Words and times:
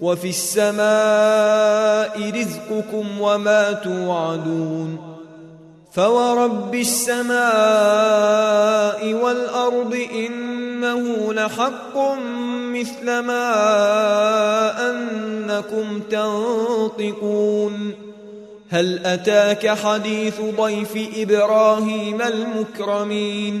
وفي 0.00 0.28
السماء 0.28 0.80
رزقكم 2.40 3.20
وما 3.20 3.72
توعدون 3.72 5.16
فورب 5.92 6.74
السماء 6.74 7.44
والأرض 9.14 10.06
إنه 10.14 11.32
لحق 11.32 11.98
مثل 12.72 13.18
ما 13.18 14.90
أنكم 14.90 16.00
تنطقون 16.10 17.94
هل 18.68 19.06
أتاك 19.06 19.68
حديث 19.68 20.40
ضيف 20.40 21.08
إبراهيم 21.16 22.22
المكرمين 22.22 23.60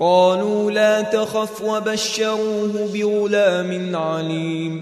قالوا 0.00 0.70
لا 0.70 1.02
تخف 1.02 1.62
وبشروه 1.62 2.90
بغلام 2.94 3.96
عليم. 3.96 4.80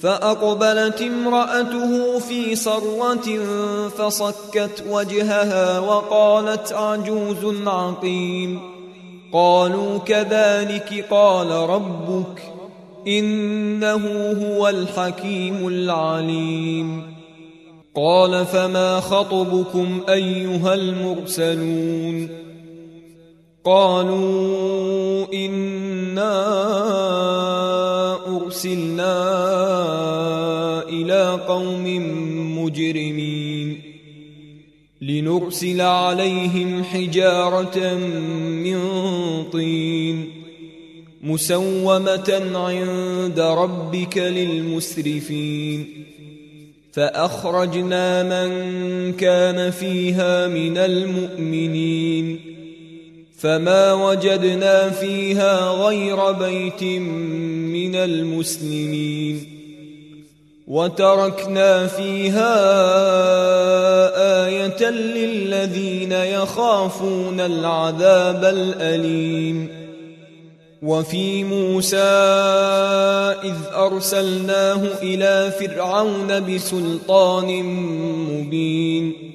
فأقبلت 0.00 1.02
امرأته 1.02 2.18
في 2.18 2.56
صرة 2.56 3.38
فصكت 3.88 4.84
وجهها 4.90 5.78
وقالت 5.78 6.72
عجوز 6.72 7.68
عقيم. 7.68 8.60
قالوا 9.32 9.98
كذلك 9.98 11.06
قال 11.10 11.50
ربك 11.50 12.42
إنه 13.06 14.06
هو 14.46 14.68
الحكيم 14.68 15.68
العليم. 15.68 17.16
قال 17.94 18.46
فما 18.46 19.00
خطبكم 19.00 20.00
أيها 20.08 20.74
المرسلون؟ 20.74 22.28
قالوا 23.66 25.26
انا 25.34 26.36
ارسلنا 28.36 29.12
إلى 30.88 31.40
قوم 31.48 31.84
مجرمين 32.62 33.82
لنرسل 35.00 35.80
عليهم 35.80 36.84
حجاره 36.84 37.94
من 38.64 38.78
طين 39.52 40.28
مسومه 41.22 42.42
عند 42.54 43.40
ربك 43.40 44.18
للمسرفين 44.18 45.86
فاخرجنا 46.92 48.22
من 48.22 49.12
كان 49.12 49.70
فيها 49.70 50.48
من 50.48 50.78
المؤمنين 50.78 52.55
فما 53.38 53.92
وجدنا 53.92 54.90
فيها 54.90 55.70
غير 55.70 56.32
بيت 56.32 56.82
من 56.82 57.94
المسلمين. 57.94 59.52
وتركنا 60.66 61.86
فيها 61.86 62.54
آية 64.46 64.90
للذين 64.90 66.12
يخافون 66.12 67.40
العذاب 67.40 68.44
الأليم. 68.44 69.86
وفي 70.82 71.44
موسى 71.44 71.96
إذ 73.44 73.54
أرسلناه 73.74 74.80
إلى 75.02 75.52
فرعون 75.60 76.54
بسلطان 76.54 77.62
مبين. 78.32 79.25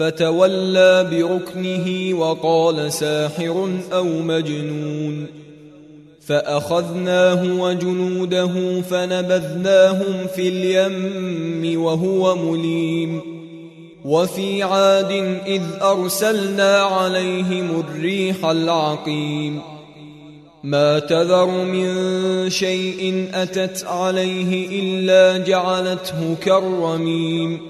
فتولى 0.00 1.08
بركنه 1.10 2.18
وقال 2.18 2.92
ساحر 2.92 3.68
أو 3.92 4.04
مجنون. 4.04 5.26
فأخذناه 6.26 7.62
وجنوده 7.62 8.80
فنبذناهم 8.80 10.26
في 10.36 10.48
اليم 10.48 11.82
وهو 11.82 12.36
مليم. 12.36 13.20
وفي 14.04 14.62
عاد 14.62 15.38
إذ 15.46 15.62
أرسلنا 15.82 16.76
عليهم 16.76 17.80
الريح 17.80 18.44
العقيم. 18.44 19.60
ما 20.64 20.98
تذر 20.98 21.64
من 21.64 21.90
شيء 22.50 23.28
أتت 23.34 23.84
عليه 23.84 24.80
إلا 24.80 25.44
جعلته 25.44 26.36
كالرميم. 26.44 27.69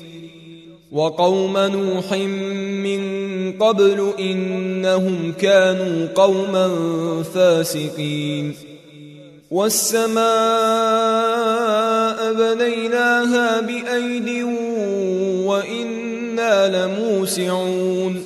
وقوم 0.91 1.57
نوح 1.57 2.13
من 2.83 3.01
قبل 3.51 4.13
إنهم 4.19 5.33
كانوا 5.41 6.07
قوما 6.15 6.69
فاسقين. 7.23 8.55
والسماء 9.51 10.23
بنيناها 12.33 13.61
بأيد 13.61 14.43
وإنا 15.45 16.85
لموسعون. 16.87 18.25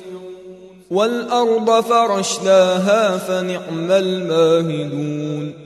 والأرض 0.90 1.84
فرشناها 1.84 3.16
فنعم 3.16 3.90
الماهدون. 3.90 5.65